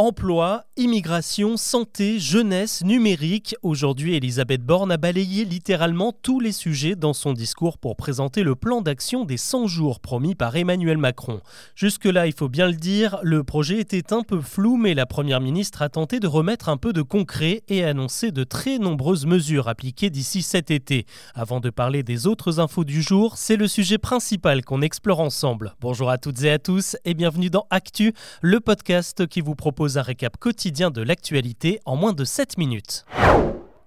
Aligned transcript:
Emploi, 0.00 0.64
immigration, 0.78 1.58
santé, 1.58 2.18
jeunesse, 2.18 2.82
numérique. 2.82 3.54
Aujourd'hui, 3.62 4.14
Elisabeth 4.14 4.62
Borne 4.62 4.90
a 4.90 4.96
balayé 4.96 5.44
littéralement 5.44 6.14
tous 6.22 6.40
les 6.40 6.52
sujets 6.52 6.96
dans 6.96 7.12
son 7.12 7.34
discours 7.34 7.76
pour 7.76 7.96
présenter 7.96 8.42
le 8.42 8.54
plan 8.54 8.80
d'action 8.80 9.26
des 9.26 9.36
100 9.36 9.66
jours 9.66 10.00
promis 10.00 10.34
par 10.34 10.56
Emmanuel 10.56 10.96
Macron. 10.96 11.42
Jusque-là, 11.74 12.26
il 12.26 12.32
faut 12.32 12.48
bien 12.48 12.66
le 12.66 12.76
dire, 12.76 13.18
le 13.22 13.44
projet 13.44 13.78
était 13.78 14.14
un 14.14 14.22
peu 14.22 14.40
flou, 14.40 14.78
mais 14.78 14.94
la 14.94 15.04
Première 15.04 15.42
ministre 15.42 15.82
a 15.82 15.90
tenté 15.90 16.18
de 16.18 16.26
remettre 16.26 16.70
un 16.70 16.78
peu 16.78 16.94
de 16.94 17.02
concret 17.02 17.62
et 17.68 17.84
a 17.84 17.90
annoncé 17.90 18.32
de 18.32 18.42
très 18.42 18.78
nombreuses 18.78 19.26
mesures 19.26 19.68
appliquées 19.68 20.08
d'ici 20.08 20.40
cet 20.40 20.70
été. 20.70 21.04
Avant 21.34 21.60
de 21.60 21.68
parler 21.68 22.02
des 22.02 22.26
autres 22.26 22.58
infos 22.58 22.84
du 22.84 23.02
jour, 23.02 23.36
c'est 23.36 23.56
le 23.56 23.68
sujet 23.68 23.98
principal 23.98 24.64
qu'on 24.64 24.80
explore 24.80 25.20
ensemble. 25.20 25.74
Bonjour 25.78 26.08
à 26.08 26.16
toutes 26.16 26.42
et 26.42 26.52
à 26.52 26.58
tous 26.58 26.96
et 27.04 27.12
bienvenue 27.12 27.50
dans 27.50 27.66
Actu, 27.68 28.14
le 28.40 28.60
podcast 28.60 29.26
qui 29.26 29.42
vous 29.42 29.54
propose 29.54 29.89
un 29.98 30.02
récap 30.02 30.36
quotidien 30.36 30.90
de 30.90 31.02
l'actualité 31.02 31.80
en 31.84 31.96
moins 31.96 32.12
de 32.12 32.24
7 32.24 32.58
minutes. 32.58 33.04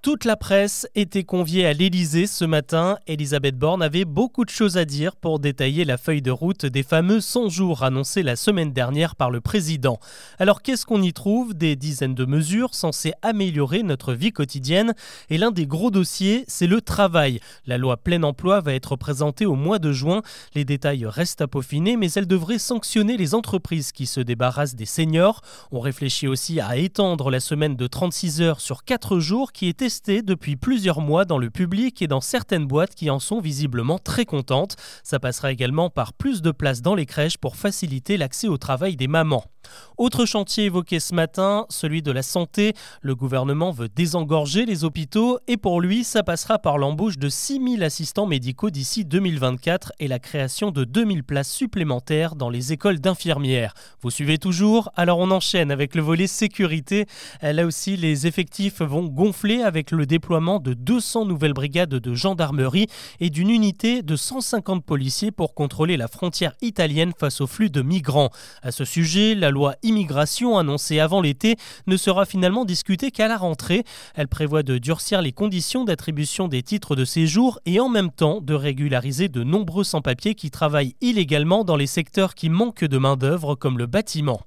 Toute 0.03 0.25
la 0.25 0.35
presse 0.35 0.85
était 0.95 1.23
conviée 1.23 1.65
à 1.65 1.71
l'Élysée 1.71 2.27
ce 2.27 2.43
matin. 2.43 2.97
Elisabeth 3.07 3.57
Borne 3.57 3.81
avait 3.81 4.03
beaucoup 4.03 4.43
de 4.43 4.49
choses 4.49 4.75
à 4.75 4.83
dire 4.83 5.15
pour 5.15 5.39
détailler 5.39 5.85
la 5.85 5.97
feuille 5.97 6.21
de 6.21 6.29
route 6.29 6.65
des 6.65 6.83
fameux 6.83 7.21
100 7.21 7.47
jours 7.47 7.83
annoncés 7.83 8.21
la 8.21 8.35
semaine 8.35 8.73
dernière 8.73 9.15
par 9.15 9.31
le 9.31 9.39
président. 9.39 10.01
Alors 10.39 10.61
qu'est-ce 10.61 10.85
qu'on 10.85 11.01
y 11.01 11.13
trouve? 11.13 11.53
Des 11.53 11.77
dizaines 11.77 12.15
de 12.15 12.25
mesures 12.25 12.75
censées 12.75 13.13
améliorer 13.21 13.81
notre 13.81 14.11
vie 14.11 14.33
quotidienne. 14.33 14.93
Et 15.29 15.37
l'un 15.37 15.51
des 15.51 15.67
gros 15.67 15.89
dossiers, 15.89 16.43
c'est 16.49 16.67
le 16.67 16.81
travail. 16.81 17.39
La 17.65 17.77
loi 17.77 17.95
plein 17.95 18.23
emploi 18.23 18.59
va 18.59 18.73
être 18.73 18.97
présentée 18.97 19.45
au 19.45 19.55
mois 19.55 19.79
de 19.79 19.93
juin. 19.93 20.21
Les 20.53 20.65
détails 20.65 21.05
restent 21.05 21.39
à 21.39 21.47
peaufiner, 21.47 21.95
mais 21.95 22.11
elle 22.11 22.27
devrait 22.27 22.59
sanctionner 22.59 23.15
les 23.15 23.35
entreprises 23.35 23.93
qui 23.93 24.05
se 24.05 24.19
débarrassent 24.19 24.75
des 24.75 24.85
seniors. 24.85 25.39
On 25.71 25.79
réfléchit 25.79 26.27
aussi 26.27 26.59
à 26.59 26.75
étendre 26.75 27.31
la 27.31 27.39
semaine 27.39 27.77
de 27.77 27.87
36 27.87 28.41
heures 28.41 28.59
sur 28.59 28.83
4 28.83 29.19
jours 29.19 29.53
qui 29.53 29.67
était 29.67 29.92
depuis 30.01 30.55
plusieurs 30.55 31.01
mois 31.01 31.25
dans 31.25 31.37
le 31.37 31.49
public 31.49 32.01
et 32.01 32.07
dans 32.07 32.21
certaines 32.21 32.65
boîtes 32.65 32.95
qui 32.95 33.09
en 33.09 33.19
sont 33.19 33.39
visiblement 33.39 33.99
très 33.99 34.25
contentes. 34.25 34.75
Ça 35.03 35.19
passera 35.19 35.51
également 35.51 35.89
par 35.89 36.13
plus 36.13 36.41
de 36.41 36.51
places 36.51 36.81
dans 36.81 36.95
les 36.95 37.05
crèches 37.05 37.37
pour 37.37 37.55
faciliter 37.55 38.17
l'accès 38.17 38.47
au 38.47 38.57
travail 38.57 38.95
des 38.95 39.07
mamans. 39.07 39.52
Autre 39.97 40.25
chantier 40.25 40.65
évoqué 40.65 40.99
ce 40.99 41.13
matin, 41.13 41.65
celui 41.69 42.01
de 42.01 42.11
la 42.11 42.23
santé. 42.23 42.73
Le 43.01 43.15
gouvernement 43.15 43.71
veut 43.71 43.89
désengorger 43.89 44.65
les 44.65 44.83
hôpitaux 44.83 45.39
et 45.47 45.57
pour 45.57 45.81
lui, 45.81 46.03
ça 46.03 46.23
passera 46.23 46.59
par 46.59 46.77
l'embauche 46.77 47.17
de 47.17 47.29
6000 47.29 47.83
assistants 47.83 48.25
médicaux 48.25 48.69
d'ici 48.69 49.05
2024 49.05 49.93
et 49.99 50.07
la 50.07 50.19
création 50.19 50.71
de 50.71 50.83
2000 50.83 51.23
places 51.23 51.51
supplémentaires 51.51 52.35
dans 52.35 52.49
les 52.49 52.73
écoles 52.73 52.99
d'infirmières. 52.99 53.73
Vous 54.01 54.11
suivez 54.11 54.37
toujours 54.37 54.91
Alors 54.95 55.19
on 55.19 55.31
enchaîne 55.31 55.71
avec 55.71 55.95
le 55.95 56.01
volet 56.01 56.27
sécurité. 56.27 57.05
Là 57.41 57.65
aussi, 57.65 57.97
les 57.97 58.27
effectifs 58.27 58.81
vont 58.81 59.05
gonfler 59.05 59.61
avec 59.61 59.91
le 59.91 60.05
déploiement 60.05 60.59
de 60.59 60.73
200 60.73 61.25
nouvelles 61.25 61.53
brigades 61.53 61.89
de 61.89 62.13
gendarmerie 62.13 62.87
et 63.19 63.29
d'une 63.29 63.49
unité 63.49 64.01
de 64.01 64.15
150 64.15 64.83
policiers 64.83 65.31
pour 65.31 65.53
contrôler 65.53 65.97
la 65.97 66.07
frontière 66.07 66.53
italienne 66.61 67.11
face 67.17 67.41
au 67.41 67.47
flux 67.47 67.69
de 67.69 67.81
migrants. 67.81 68.29
À 68.61 68.71
ce 68.71 68.85
sujet, 68.85 69.35
la 69.35 69.51
loi 69.53 69.75
immigration 69.83 70.57
annoncée 70.57 70.99
avant 70.99 71.21
l'été 71.21 71.55
ne 71.87 71.95
sera 71.95 72.25
finalement 72.25 72.65
discutée 72.65 73.11
qu'à 73.11 73.27
la 73.27 73.37
rentrée. 73.37 73.83
Elle 74.15 74.27
prévoit 74.27 74.63
de 74.63 74.77
durcir 74.77 75.21
les 75.21 75.31
conditions 75.31 75.85
d'attribution 75.85 76.47
des 76.47 76.63
titres 76.63 76.95
de 76.95 77.05
séjour 77.05 77.59
et 77.65 77.79
en 77.79 77.87
même 77.87 78.11
temps 78.11 78.41
de 78.41 78.53
régulariser 78.53 79.29
de 79.29 79.43
nombreux 79.43 79.83
sans-papiers 79.83 80.35
qui 80.35 80.51
travaillent 80.51 80.95
illégalement 80.99 81.63
dans 81.63 81.77
les 81.77 81.87
secteurs 81.87 82.35
qui 82.35 82.49
manquent 82.49 82.85
de 82.85 82.97
main-d'œuvre 82.97 83.55
comme 83.55 83.77
le 83.77 83.85
bâtiment. 83.85 84.41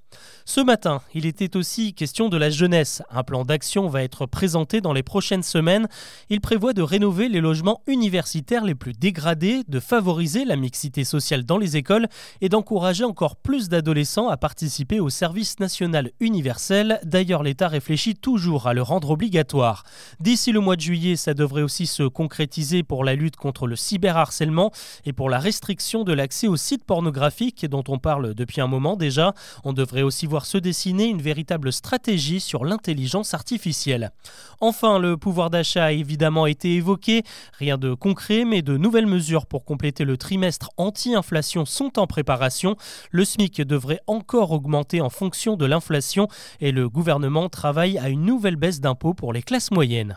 Ce 0.45 0.61
matin, 0.61 1.03
il 1.13 1.27
était 1.27 1.57
aussi 1.57 1.93
question 1.93 2.29
de 2.29 2.37
la 2.37 2.51
jeunesse. 2.51 3.03
Un 3.11 3.25
plan 3.25 3.45
d'action 3.45 3.89
va 3.89 4.05
être 4.05 4.27
présenté 4.27 4.81
dans 4.81 4.93
les 4.93 5.03
prochaines 5.03 5.43
semaines. 5.43 5.89
Il 6.31 6.41
prévoit 6.41 6.73
de 6.73 6.83
rénover 6.83 7.29
les 7.29 7.41
logements 7.41 7.83
universitaires 7.89 8.65
les 8.65 8.77
plus 8.77 8.93
dégradés, 8.93 9.63
de 9.67 9.81
favoriser 9.81 10.45
la 10.45 10.55
mixité 10.55 11.03
sociale 11.03 11.45
dans 11.45 11.59
les 11.59 11.77
écoles 11.77 12.07
et 12.41 12.49
d'encourager 12.49 13.03
encore 13.03 13.37
plus 13.37 13.69
d'adolescents 13.69 14.29
à 14.29 14.37
participer 14.37 15.01
au 15.01 15.11
service 15.11 15.59
national 15.59 16.13
universel. 16.21 17.01
D'ailleurs, 17.03 17.43
l'État 17.43 17.67
réfléchit 17.67 18.15
toujours 18.15 18.69
à 18.69 18.75
le 18.75 18.83
rendre 18.83 19.11
obligatoire. 19.11 19.83
D'ici 20.21 20.53
le 20.53 20.61
mois 20.61 20.77
de 20.77 20.81
juillet, 20.81 21.17
ça 21.17 21.35
devrait 21.35 21.63
aussi 21.63 21.87
se 21.87 22.05
concrétiser 22.05 22.85
pour 22.85 23.05
la 23.05 23.15
lutte 23.15 23.37
contre 23.37 23.67
le 23.67 23.75
cyberharcèlement 23.75 24.71
et 25.05 25.13
pour 25.13 25.29
la 25.29 25.39
restriction 25.39 26.05
de 26.05 26.13
l'accès 26.13 26.47
aux 26.47 26.57
sites 26.57 26.85
pornographiques 26.85 27.67
dont 27.67 27.85
on 27.89 27.99
parle 27.99 28.35
depuis 28.35 28.61
un 28.61 28.67
moment 28.67 28.97
déjà. 28.97 29.35
On 29.65 29.73
devrait 29.73 30.03
aussi 30.07 30.27
voir 30.27 30.47
se 30.47 30.59
dessiner 30.59 31.05
une 31.05 31.21
véritable 31.21 31.73
stratégie 31.73 32.41
sur 32.41 32.65
l'intelligence 32.65 33.35
artificielle. 33.35 34.13
Enfin, 34.61 34.99
le 34.99 35.17
pouvoir 35.17 35.51
d'achat 35.51 35.85
a 35.85 35.93
évidemment 35.93 36.47
été 36.47 36.75
évoqué. 36.75 37.23
Rien 37.59 37.77
de 37.77 37.93
concret, 37.95 38.45
mais 38.45 38.63
de 38.63 38.77
nouvelles 38.77 39.07
mesures 39.07 39.47
pour 39.47 39.65
compléter 39.65 40.05
le 40.05 40.17
trimestre 40.17 40.71
anti-inflation 40.77 41.67
sont 41.67 41.99
en 41.99 42.07
préparation. 42.07 42.77
Le 43.11 43.25
SMIC 43.25 43.63
devrait 43.63 44.01
encore 44.07 44.53
augmenter 44.53 45.01
en 45.01 45.11
fonction 45.11 45.57
de 45.57 45.67
l'inflation 45.67 46.29
et 46.61 46.73
le 46.73 46.89
gouvernement 46.89 47.49
travaille 47.49 47.99
à 47.99 48.09
une 48.09 48.25
nouvelle 48.25 48.57
baisse 48.57 48.81
d'impôts 48.81 49.15
pour 49.15 49.33
les 49.33 49.43
classes 49.43 49.71
moyennes. 49.71 50.17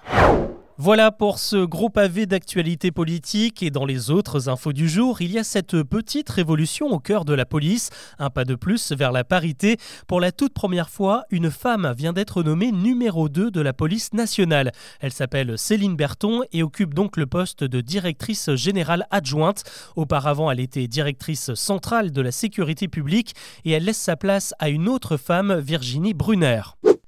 Voilà 0.82 1.12
pour 1.12 1.40
ce 1.40 1.58
gros 1.66 1.90
pavé 1.90 2.26
d'actualité 2.26 2.90
politique 2.90 3.62
et 3.64 3.70
dans 3.70 3.84
les 3.84 4.12
autres 4.12 4.48
infos 4.48 4.72
du 4.72 4.88
jour, 4.88 5.22
il 5.22 5.30
y 5.30 5.38
a 5.38 5.44
cette 5.44 5.84
petite 5.84 6.30
révolution 6.30 6.88
au 6.88 7.00
cœur 7.00 7.26
de 7.26 7.34
la 7.34 7.46
police, 7.46 7.90
un 8.18 8.30
pas 8.30 8.46
de 8.46 8.56
plus 8.56 8.94
vers 8.94 9.12
la 9.12 9.26
parité. 9.26 9.76
Pour 10.08 10.22
la 10.22 10.32
toute 10.32 10.54
première 10.54 10.90
fois, 10.90 11.26
une 11.32 11.52
femme 11.52 11.94
vient 11.98 12.14
d'être 12.14 12.44
nommée 12.44 12.72
numéro 12.72 13.28
2 13.28 13.52
de 13.52 13.60
la 13.60 13.74
police 13.74 14.14
nationale. 14.14 14.72
Elle 15.02 15.12
s'appelle 15.12 15.58
Céline 15.58 15.98
Berton 15.98 16.44
et 16.54 16.64
occupe 16.64 16.94
donc 16.94 17.18
le 17.18 17.26
poste 17.26 17.66
de 17.66 17.82
directrice 17.82 18.56
générale 18.56 19.06
adjointe. 19.12 19.66
Auparavant, 19.98 20.50
elle 20.50 20.62
était 20.62 20.88
directrice 20.88 21.54
centrale 21.56 22.12
de 22.12 22.22
la 22.22 22.32
sécurité 22.32 22.88
publique 22.88 23.36
et 23.66 23.72
elle 23.72 23.84
laisse 23.84 23.98
sa 23.98 24.16
place 24.16 24.54
à 24.60 24.70
une 24.70 24.88
autre 24.88 25.18
femme, 25.18 25.60
Virginie 25.60 26.14
Brunner. 26.14 26.62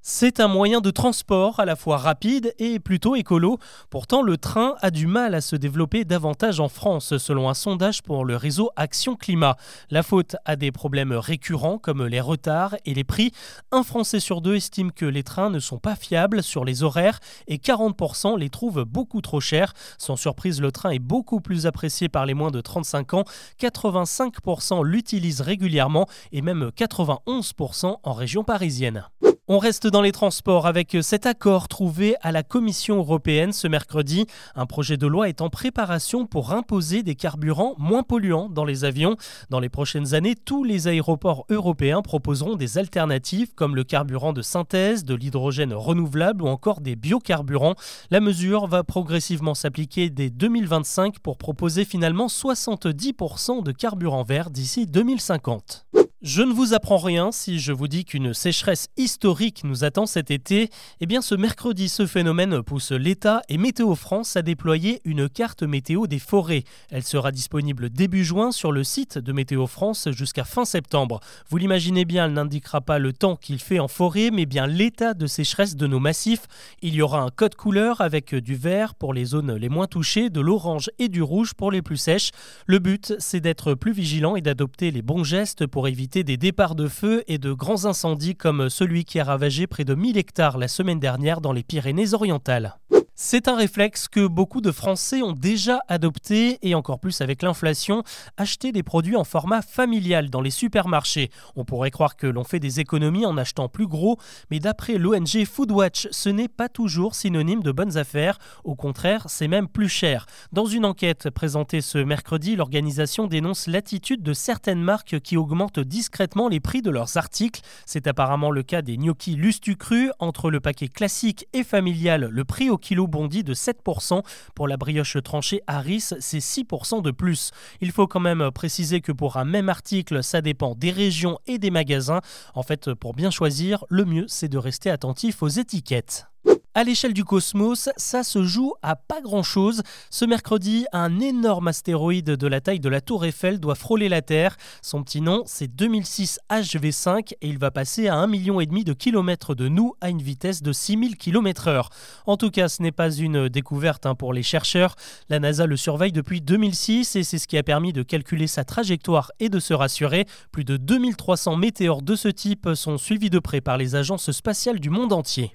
C'est 0.03 0.39
un 0.39 0.47
moyen 0.47 0.81
de 0.81 0.89
transport 0.89 1.59
à 1.59 1.65
la 1.65 1.75
fois 1.75 1.97
rapide 1.97 2.55
et 2.57 2.79
plutôt 2.79 3.15
écolo. 3.15 3.59
Pourtant, 3.91 4.23
le 4.23 4.35
train 4.35 4.73
a 4.81 4.89
du 4.89 5.05
mal 5.05 5.35
à 5.35 5.41
se 5.41 5.55
développer 5.55 6.05
davantage 6.05 6.59
en 6.59 6.69
France, 6.69 7.19
selon 7.19 7.49
un 7.49 7.53
sondage 7.53 8.01
pour 8.01 8.25
le 8.25 8.35
réseau 8.35 8.71
Action 8.75 9.15
Climat. 9.15 9.57
La 9.91 10.01
faute 10.01 10.37
a 10.45 10.55
des 10.55 10.71
problèmes 10.71 11.11
récurrents 11.11 11.77
comme 11.77 12.03
les 12.07 12.19
retards 12.19 12.75
et 12.83 12.95
les 12.95 13.03
prix. 13.03 13.31
Un 13.71 13.83
Français 13.83 14.19
sur 14.19 14.41
deux 14.41 14.55
estime 14.55 14.91
que 14.91 15.05
les 15.05 15.21
trains 15.21 15.51
ne 15.51 15.59
sont 15.59 15.77
pas 15.77 15.95
fiables 15.95 16.41
sur 16.41 16.65
les 16.65 16.81
horaires 16.81 17.19
et 17.47 17.57
40% 17.57 18.39
les 18.39 18.49
trouvent 18.49 18.85
beaucoup 18.85 19.21
trop 19.21 19.39
chers. 19.39 19.73
Sans 19.99 20.15
surprise, 20.15 20.61
le 20.61 20.71
train 20.71 20.89
est 20.89 20.99
beaucoup 20.99 21.41
plus 21.41 21.67
apprécié 21.67 22.09
par 22.09 22.25
les 22.25 22.33
moins 22.33 22.49
de 22.49 22.59
35 22.59 23.13
ans. 23.13 23.23
85% 23.59 24.83
l'utilisent 24.83 25.41
régulièrement 25.41 26.07
et 26.31 26.41
même 26.41 26.71
91% 26.75 27.97
en 28.01 28.13
région 28.13 28.43
parisienne. 28.43 29.05
On 29.53 29.57
reste 29.57 29.85
dans 29.85 30.01
les 30.01 30.13
transports 30.13 30.65
avec 30.65 30.95
cet 31.01 31.25
accord 31.25 31.67
trouvé 31.67 32.15
à 32.21 32.31
la 32.31 32.41
Commission 32.41 32.99
européenne 32.99 33.51
ce 33.51 33.67
mercredi. 33.67 34.25
Un 34.55 34.65
projet 34.65 34.95
de 34.95 35.05
loi 35.07 35.27
est 35.27 35.41
en 35.41 35.49
préparation 35.49 36.25
pour 36.25 36.53
imposer 36.53 37.03
des 37.03 37.15
carburants 37.15 37.75
moins 37.77 38.01
polluants 38.01 38.47
dans 38.47 38.63
les 38.63 38.85
avions. 38.85 39.17
Dans 39.49 39.59
les 39.59 39.67
prochaines 39.67 40.13
années, 40.13 40.35
tous 40.35 40.63
les 40.63 40.87
aéroports 40.87 41.45
européens 41.49 42.01
proposeront 42.01 42.55
des 42.55 42.77
alternatives 42.77 43.53
comme 43.53 43.75
le 43.75 43.83
carburant 43.83 44.31
de 44.31 44.41
synthèse, 44.41 45.03
de 45.03 45.15
l'hydrogène 45.15 45.73
renouvelable 45.73 46.43
ou 46.43 46.47
encore 46.47 46.79
des 46.79 46.95
biocarburants. 46.95 47.75
La 48.09 48.21
mesure 48.21 48.67
va 48.67 48.85
progressivement 48.85 49.53
s'appliquer 49.53 50.09
dès 50.09 50.29
2025 50.29 51.19
pour 51.19 51.37
proposer 51.37 51.83
finalement 51.83 52.27
70% 52.27 53.63
de 53.63 53.73
carburant 53.73 54.23
vert 54.23 54.49
d'ici 54.49 54.85
2050. 54.85 55.87
Je 56.21 56.43
ne 56.43 56.53
vous 56.53 56.75
apprends 56.75 56.99
rien 56.99 57.31
si 57.31 57.57
je 57.57 57.71
vous 57.71 57.87
dis 57.87 58.05
qu'une 58.05 58.35
sécheresse 58.35 58.89
historique 58.95 59.63
nous 59.63 59.83
attend 59.83 60.05
cet 60.05 60.29
été. 60.29 60.69
Eh 60.99 61.07
bien, 61.07 61.19
ce 61.19 61.33
mercredi, 61.33 61.89
ce 61.89 62.05
phénomène 62.05 62.61
pousse 62.61 62.91
l'État 62.91 63.41
et 63.49 63.57
Météo 63.57 63.95
France 63.95 64.35
à 64.35 64.43
déployer 64.43 65.01
une 65.03 65.27
carte 65.27 65.63
météo 65.63 66.05
des 66.05 66.19
forêts. 66.19 66.63
Elle 66.91 67.01
sera 67.01 67.31
disponible 67.31 67.89
début 67.89 68.23
juin 68.23 68.51
sur 68.51 68.71
le 68.71 68.83
site 68.83 69.17
de 69.17 69.33
Météo 69.33 69.65
France 69.65 70.09
jusqu'à 70.11 70.43
fin 70.43 70.63
septembre. 70.63 71.21
Vous 71.49 71.57
l'imaginez 71.57 72.05
bien, 72.05 72.27
elle 72.27 72.33
n'indiquera 72.33 72.81
pas 72.81 72.99
le 72.99 73.13
temps 73.13 73.35
qu'il 73.35 73.57
fait 73.57 73.79
en 73.79 73.87
forêt, 73.87 74.29
mais 74.31 74.45
bien 74.45 74.67
l'état 74.67 75.15
de 75.15 75.25
sécheresse 75.25 75.75
de 75.75 75.87
nos 75.87 75.99
massifs. 75.99 76.45
Il 76.83 76.93
y 76.93 77.01
aura 77.01 77.21
un 77.21 77.31
code 77.31 77.55
couleur 77.55 77.99
avec 77.99 78.35
du 78.35 78.53
vert 78.53 78.93
pour 78.93 79.15
les 79.15 79.25
zones 79.25 79.55
les 79.55 79.69
moins 79.69 79.87
touchées, 79.87 80.29
de 80.29 80.39
l'orange 80.39 80.91
et 80.99 81.09
du 81.09 81.23
rouge 81.23 81.55
pour 81.55 81.71
les 81.71 81.81
plus 81.81 81.97
sèches. 81.97 82.29
Le 82.67 82.77
but, 82.77 83.15
c'est 83.17 83.39
d'être 83.39 83.73
plus 83.73 83.91
vigilant 83.91 84.35
et 84.35 84.41
d'adopter 84.41 84.91
les 84.91 85.01
bons 85.01 85.23
gestes 85.23 85.65
pour 85.65 85.87
éviter 85.87 86.10
des 86.19 86.37
départs 86.37 86.75
de 86.75 86.87
feu 86.87 87.23
et 87.27 87.37
de 87.37 87.53
grands 87.53 87.85
incendies 87.85 88.35
comme 88.35 88.69
celui 88.69 89.05
qui 89.05 89.19
a 89.19 89.23
ravagé 89.23 89.65
près 89.65 89.85
de 89.85 89.95
1000 89.95 90.17
hectares 90.17 90.57
la 90.57 90.67
semaine 90.67 90.99
dernière 90.99 91.39
dans 91.39 91.53
les 91.53 91.63
Pyrénées-Orientales. 91.63 92.75
C'est 93.23 93.47
un 93.47 93.55
réflexe 93.55 94.07
que 94.07 94.25
beaucoup 94.25 94.61
de 94.61 94.71
Français 94.71 95.21
ont 95.21 95.33
déjà 95.33 95.81
adopté 95.87 96.57
et 96.63 96.73
encore 96.73 96.99
plus 96.99 97.21
avec 97.21 97.43
l'inflation, 97.43 98.01
acheter 98.35 98.71
des 98.71 98.81
produits 98.81 99.15
en 99.15 99.23
format 99.23 99.61
familial 99.61 100.31
dans 100.31 100.41
les 100.41 100.49
supermarchés. 100.49 101.29
On 101.55 101.63
pourrait 101.63 101.91
croire 101.91 102.15
que 102.15 102.25
l'on 102.25 102.43
fait 102.43 102.59
des 102.59 102.79
économies 102.79 103.27
en 103.27 103.37
achetant 103.37 103.69
plus 103.69 103.85
gros, 103.85 104.17
mais 104.49 104.59
d'après 104.59 104.97
l'ONG 104.97 105.45
Foodwatch, 105.45 106.07
ce 106.09 106.29
n'est 106.29 106.47
pas 106.47 106.67
toujours 106.67 107.13
synonyme 107.13 107.61
de 107.61 107.71
bonnes 107.71 107.95
affaires. 107.95 108.39
Au 108.63 108.73
contraire, 108.73 109.25
c'est 109.27 109.47
même 109.47 109.67
plus 109.67 109.87
cher. 109.87 110.25
Dans 110.51 110.65
une 110.65 110.83
enquête 110.83 111.29
présentée 111.29 111.81
ce 111.81 111.99
mercredi, 111.99 112.55
l'organisation 112.55 113.27
dénonce 113.27 113.67
l'attitude 113.67 114.23
de 114.23 114.33
certaines 114.33 114.81
marques 114.81 115.19
qui 115.19 115.37
augmentent 115.37 115.79
discrètement 115.79 116.49
les 116.49 116.59
prix 116.59 116.81
de 116.81 116.89
leurs 116.89 117.17
articles. 117.17 117.61
C'est 117.85 118.07
apparemment 118.07 118.49
le 118.49 118.63
cas 118.63 118.81
des 118.81 118.97
gnocchis 118.97 119.35
Lustu 119.35 119.75
Cru. 119.75 120.09
Entre 120.17 120.49
le 120.49 120.59
paquet 120.59 120.87
classique 120.87 121.47
et 121.53 121.63
familial, 121.63 122.27
le 122.31 122.45
prix 122.45 122.71
au 122.71 122.79
kilo 122.79 123.09
bondit 123.11 123.43
de 123.43 123.53
7%. 123.53 124.23
Pour 124.55 124.67
la 124.67 124.77
brioche 124.77 125.17
tranchée 125.23 125.61
Harris, 125.67 126.09
c'est 126.19 126.39
6% 126.39 127.03
de 127.03 127.11
plus. 127.11 127.51
Il 127.79 127.91
faut 127.91 128.07
quand 128.07 128.19
même 128.19 128.49
préciser 128.51 129.01
que 129.01 129.11
pour 129.11 129.37
un 129.37 129.45
même 129.45 129.69
article, 129.69 130.23
ça 130.23 130.41
dépend 130.41 130.73
des 130.73 130.89
régions 130.89 131.37
et 131.45 131.59
des 131.59 131.69
magasins. 131.69 132.21
En 132.55 132.63
fait, 132.63 132.93
pour 132.95 133.13
bien 133.13 133.29
choisir, 133.29 133.85
le 133.89 134.05
mieux 134.05 134.25
c'est 134.27 134.49
de 134.49 134.57
rester 134.57 134.89
attentif 134.89 135.43
aux 135.43 135.49
étiquettes. 135.49 136.25
À 136.73 136.85
l'échelle 136.85 137.13
du 137.13 137.25
cosmos, 137.25 137.89
ça 137.97 138.23
se 138.23 138.43
joue 138.43 138.73
à 138.81 138.95
pas 138.95 139.19
grand-chose. 139.19 139.81
Ce 140.09 140.23
mercredi, 140.23 140.85
un 140.93 141.19
énorme 141.19 141.67
astéroïde 141.67 142.27
de 142.27 142.47
la 142.47 142.61
taille 142.61 142.79
de 142.79 142.87
la 142.87 143.01
tour 143.01 143.25
Eiffel 143.25 143.59
doit 143.59 143.75
frôler 143.75 144.07
la 144.07 144.21
Terre. 144.21 144.55
Son 144.81 145.03
petit 145.03 145.19
nom, 145.19 145.43
c'est 145.45 145.67
2006 145.67 146.39
HV5 146.49 147.33
et 147.41 147.49
il 147.49 147.57
va 147.57 147.71
passer 147.71 148.07
à 148.07 148.15
1,5 148.15 148.29
million 148.29 148.57
de 148.57 148.93
kilomètres 148.93 149.53
de 149.53 149.67
nous 149.67 149.95
à 149.99 150.09
une 150.09 150.21
vitesse 150.21 150.63
de 150.63 150.71
6000 150.71 151.17
km/h. 151.17 151.87
En 152.25 152.37
tout 152.37 152.51
cas, 152.51 152.69
ce 152.69 152.81
n'est 152.81 152.93
pas 152.93 153.11
une 153.11 153.49
découverte 153.49 154.05
hein, 154.05 154.15
pour 154.15 154.31
les 154.31 154.43
chercheurs. 154.43 154.95
La 155.27 155.39
NASA 155.39 155.65
le 155.65 155.75
surveille 155.75 156.13
depuis 156.13 156.39
2006 156.39 157.17
et 157.17 157.23
c'est 157.23 157.37
ce 157.37 157.49
qui 157.49 157.57
a 157.57 157.63
permis 157.63 157.91
de 157.91 158.01
calculer 158.01 158.47
sa 158.47 158.63
trajectoire 158.63 159.33
et 159.41 159.49
de 159.49 159.59
se 159.59 159.73
rassurer. 159.73 160.25
Plus 160.53 160.63
de 160.63 160.77
2300 160.77 161.57
météores 161.57 162.01
de 162.01 162.15
ce 162.15 162.29
type 162.29 162.69
sont 162.75 162.97
suivis 162.97 163.29
de 163.29 163.39
près 163.39 163.59
par 163.59 163.77
les 163.77 163.95
agences 163.95 164.31
spatiales 164.31 164.79
du 164.79 164.89
monde 164.89 165.11
entier. 165.11 165.51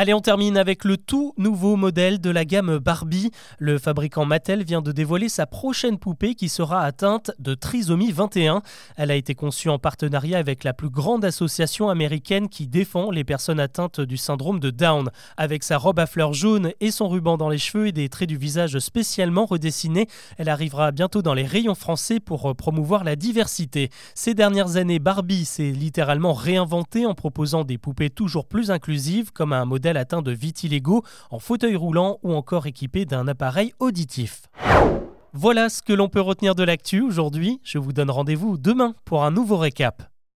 Allez, 0.00 0.14
on 0.14 0.20
termine 0.20 0.56
avec 0.56 0.84
le 0.84 0.96
tout 0.96 1.34
nouveau 1.38 1.74
modèle 1.74 2.20
de 2.20 2.30
la 2.30 2.44
gamme 2.44 2.78
Barbie. 2.78 3.32
Le 3.58 3.78
fabricant 3.78 4.24
Mattel 4.24 4.62
vient 4.62 4.80
de 4.80 4.92
dévoiler 4.92 5.28
sa 5.28 5.44
prochaine 5.44 5.98
poupée 5.98 6.36
qui 6.36 6.48
sera 6.48 6.82
atteinte 6.82 7.32
de 7.40 7.56
trisomie 7.56 8.12
21. 8.12 8.62
Elle 8.96 9.10
a 9.10 9.16
été 9.16 9.34
conçue 9.34 9.70
en 9.70 9.80
partenariat 9.80 10.38
avec 10.38 10.62
la 10.62 10.72
plus 10.72 10.88
grande 10.88 11.24
association 11.24 11.88
américaine 11.88 12.48
qui 12.48 12.68
défend 12.68 13.10
les 13.10 13.24
personnes 13.24 13.58
atteintes 13.58 14.00
du 14.00 14.16
syndrome 14.16 14.60
de 14.60 14.70
Down. 14.70 15.10
Avec 15.36 15.64
sa 15.64 15.78
robe 15.78 15.98
à 15.98 16.06
fleurs 16.06 16.32
jaunes 16.32 16.70
et 16.78 16.92
son 16.92 17.08
ruban 17.08 17.36
dans 17.36 17.48
les 17.48 17.58
cheveux 17.58 17.88
et 17.88 17.92
des 17.92 18.08
traits 18.08 18.28
du 18.28 18.36
visage 18.36 18.78
spécialement 18.78 19.46
redessinés, 19.46 20.06
elle 20.36 20.48
arrivera 20.48 20.92
bientôt 20.92 21.22
dans 21.22 21.34
les 21.34 21.44
rayons 21.44 21.74
français 21.74 22.20
pour 22.20 22.54
promouvoir 22.54 23.02
la 23.02 23.16
diversité. 23.16 23.90
Ces 24.14 24.34
dernières 24.34 24.76
années, 24.76 25.00
Barbie 25.00 25.44
s'est 25.44 25.72
littéralement 25.72 26.34
réinventée 26.34 27.04
en 27.04 27.14
proposant 27.14 27.64
des 27.64 27.78
poupées 27.78 28.10
toujours 28.10 28.46
plus 28.46 28.70
inclusives 28.70 29.32
comme 29.32 29.52
un 29.52 29.64
modèle 29.64 29.87
atteint 29.96 30.22
de 30.22 30.32
vitiligo, 30.32 31.02
en 31.30 31.38
fauteuil 31.38 31.76
roulant 31.76 32.18
ou 32.22 32.34
encore 32.34 32.66
équipé 32.66 33.04
d'un 33.04 33.28
appareil 33.28 33.72
auditif. 33.78 34.42
Voilà 35.32 35.68
ce 35.68 35.82
que 35.82 35.92
l'on 35.92 36.08
peut 36.08 36.20
retenir 36.20 36.54
de 36.54 36.64
l'actu 36.64 37.00
aujourd'hui. 37.00 37.60
Je 37.62 37.78
vous 37.78 37.92
donne 37.92 38.10
rendez-vous 38.10 38.58
demain 38.58 38.94
pour 39.04 39.24
un 39.24 39.30
nouveau 39.30 39.56
récap. 39.56 40.02